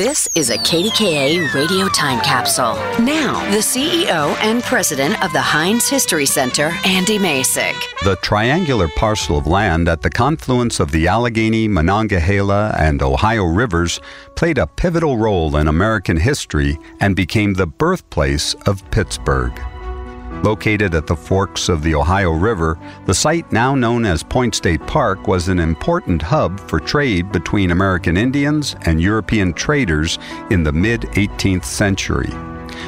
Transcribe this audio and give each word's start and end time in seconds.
This 0.00 0.26
is 0.34 0.48
a 0.48 0.56
KDKA 0.56 1.52
radio 1.52 1.86
time 1.88 2.22
capsule. 2.22 2.72
Now, 3.04 3.44
the 3.50 3.58
CEO 3.58 4.34
and 4.40 4.62
president 4.62 5.22
of 5.22 5.30
the 5.34 5.42
Heinz 5.42 5.90
History 5.90 6.24
Center, 6.24 6.72
Andy 6.86 7.18
Masich. 7.18 7.76
The 8.02 8.16
triangular 8.22 8.88
parcel 8.88 9.36
of 9.36 9.46
land 9.46 9.90
at 9.90 10.00
the 10.00 10.08
confluence 10.08 10.80
of 10.80 10.90
the 10.90 11.06
Allegheny, 11.06 11.68
Monongahela, 11.68 12.74
and 12.78 13.02
Ohio 13.02 13.44
rivers 13.44 14.00
played 14.36 14.56
a 14.56 14.66
pivotal 14.66 15.18
role 15.18 15.54
in 15.56 15.68
American 15.68 16.16
history 16.16 16.78
and 17.00 17.14
became 17.14 17.52
the 17.52 17.66
birthplace 17.66 18.54
of 18.64 18.90
Pittsburgh. 18.90 19.52
Located 20.42 20.94
at 20.94 21.06
the 21.06 21.16
forks 21.16 21.68
of 21.68 21.82
the 21.82 21.94
Ohio 21.94 22.32
River, 22.32 22.78
the 23.04 23.14
site 23.14 23.52
now 23.52 23.74
known 23.74 24.06
as 24.06 24.22
Point 24.22 24.54
State 24.54 24.80
Park 24.86 25.28
was 25.28 25.48
an 25.48 25.58
important 25.58 26.22
hub 26.22 26.58
for 26.60 26.80
trade 26.80 27.30
between 27.30 27.70
American 27.70 28.16
Indians 28.16 28.74
and 28.86 29.02
European 29.02 29.52
traders 29.52 30.18
in 30.50 30.62
the 30.62 30.72
mid 30.72 31.02
18th 31.12 31.64
century. 31.64 32.30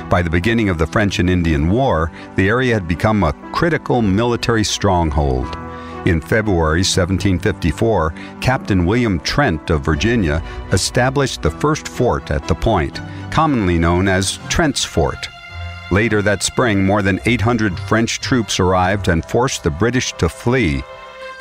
By 0.09 0.23
the 0.23 0.31
beginning 0.31 0.71
of 0.71 0.79
the 0.79 0.87
French 0.87 1.19
and 1.19 1.29
Indian 1.29 1.69
War, 1.69 2.11
the 2.37 2.49
area 2.49 2.73
had 2.73 2.89
become 2.89 3.23
a 3.23 3.35
critical 3.53 4.01
military 4.01 4.65
stronghold. 4.65 5.55
In 6.07 6.23
February 6.23 6.81
1754, 6.81 8.15
Captain 8.41 8.87
William 8.87 9.21
Trent 9.21 9.69
of 9.69 9.85
Virginia 9.85 10.43
established 10.73 11.43
the 11.43 11.51
first 11.51 11.87
fort 11.87 12.31
at 12.31 12.49
the 12.49 12.55
point, 12.55 12.99
commonly 13.31 13.79
known 13.79 14.09
as 14.09 14.39
Trent's 14.49 14.85
Fort. 14.85 15.29
Later 15.93 16.23
that 16.23 16.43
spring, 16.43 16.87
more 16.87 17.03
than 17.03 17.21
800 17.27 17.79
French 17.79 18.19
troops 18.21 18.59
arrived 18.59 19.09
and 19.09 19.23
forced 19.23 19.63
the 19.63 19.71
British 19.71 20.15
to 20.15 20.27
flee. 20.27 20.83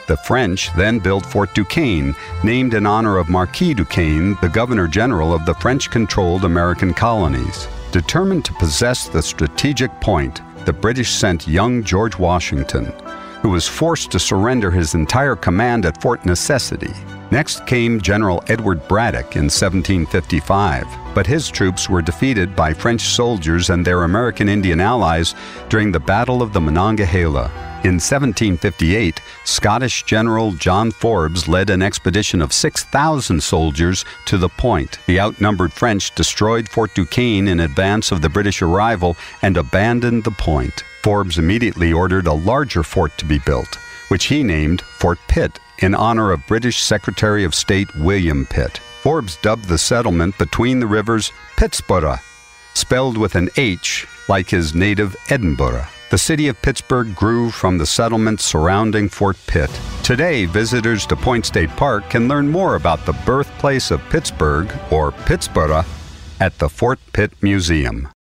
The 0.09 0.17
French 0.17 0.69
then 0.75 0.99
built 0.99 1.25
Fort 1.25 1.55
Duquesne, 1.55 2.13
named 2.43 2.73
in 2.73 2.85
honor 2.85 3.17
of 3.17 3.29
Marquis 3.29 3.73
Duquesne, 3.73 4.37
the 4.41 4.49
Governor 4.49 4.89
General 4.89 5.33
of 5.33 5.45
the 5.45 5.53
French 5.53 5.89
controlled 5.89 6.43
American 6.43 6.93
colonies. 6.93 7.69
Determined 7.93 8.43
to 8.43 8.53
possess 8.55 9.07
the 9.07 9.21
strategic 9.21 9.89
point, 10.01 10.41
the 10.65 10.73
British 10.73 11.11
sent 11.11 11.47
young 11.47 11.81
George 11.81 12.19
Washington, 12.19 12.91
who 13.41 13.49
was 13.49 13.67
forced 13.67 14.11
to 14.11 14.19
surrender 14.19 14.71
his 14.71 14.93
entire 14.93 15.35
command 15.35 15.85
at 15.85 16.01
Fort 16.01 16.25
Necessity. 16.25 16.93
Next 17.31 17.65
came 17.65 18.01
General 18.01 18.43
Edward 18.47 18.85
Braddock 18.87 19.35
in 19.35 19.43
1755, 19.43 20.85
but 21.15 21.25
his 21.25 21.49
troops 21.49 21.89
were 21.89 22.01
defeated 22.01 22.55
by 22.55 22.73
French 22.73 23.01
soldiers 23.01 23.69
and 23.69 23.85
their 23.85 24.03
American 24.03 24.49
Indian 24.49 24.81
allies 24.81 25.33
during 25.69 25.91
the 25.91 25.99
Battle 25.99 26.41
of 26.41 26.51
the 26.53 26.61
Monongahela. 26.61 27.70
In 27.83 27.93
1758, 27.93 29.19
Scottish 29.43 30.03
General 30.03 30.51
John 30.51 30.91
Forbes 30.91 31.47
led 31.47 31.71
an 31.71 31.81
expedition 31.81 32.39
of 32.39 32.53
6,000 32.53 33.41
soldiers 33.41 34.05
to 34.25 34.37
the 34.37 34.49
point. 34.49 34.99
The 35.07 35.19
outnumbered 35.19 35.73
French 35.73 36.13
destroyed 36.13 36.69
Fort 36.69 36.93
Duquesne 36.93 37.47
in 37.47 37.59
advance 37.59 38.11
of 38.11 38.21
the 38.21 38.29
British 38.29 38.61
arrival 38.61 39.17
and 39.41 39.57
abandoned 39.57 40.23
the 40.23 40.29
point. 40.29 40.83
Forbes 41.01 41.39
immediately 41.39 41.91
ordered 41.91 42.27
a 42.27 42.33
larger 42.33 42.83
fort 42.83 43.17
to 43.17 43.25
be 43.25 43.39
built, 43.39 43.79
which 44.09 44.25
he 44.25 44.43
named 44.43 44.81
Fort 44.81 45.17
Pitt 45.27 45.57
in 45.79 45.95
honor 45.95 46.31
of 46.31 46.45
British 46.45 46.83
Secretary 46.83 47.43
of 47.43 47.55
State 47.55 47.89
William 47.95 48.45
Pitt. 48.45 48.77
Forbes 49.01 49.37
dubbed 49.37 49.65
the 49.65 49.79
settlement 49.79 50.37
between 50.37 50.79
the 50.79 50.85
rivers 50.85 51.31
Pittsburgh, 51.57 52.19
spelled 52.75 53.17
with 53.17 53.33
an 53.33 53.49
H 53.57 54.05
like 54.29 54.51
his 54.51 54.75
native 54.75 55.15
Edinburgh. 55.29 55.87
The 56.11 56.17
city 56.17 56.49
of 56.49 56.61
Pittsburgh 56.61 57.15
grew 57.15 57.51
from 57.51 57.77
the 57.77 57.85
settlements 57.85 58.43
surrounding 58.43 59.07
Fort 59.07 59.37
Pitt. 59.47 59.71
Today, 60.03 60.43
visitors 60.43 61.05
to 61.05 61.15
Point 61.15 61.45
State 61.45 61.69
Park 61.69 62.09
can 62.09 62.27
learn 62.27 62.49
more 62.49 62.75
about 62.75 63.05
the 63.05 63.13
birthplace 63.25 63.91
of 63.91 64.01
Pittsburgh, 64.09 64.69
or 64.91 65.13
Pittsburgh, 65.13 65.85
at 66.41 66.59
the 66.59 66.67
Fort 66.67 66.99
Pitt 67.13 67.31
Museum. 67.41 68.09